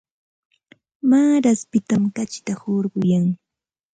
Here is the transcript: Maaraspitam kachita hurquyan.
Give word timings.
Maaraspitam 1.09 2.03
kachita 2.15 2.53
hurquyan. 2.61 3.25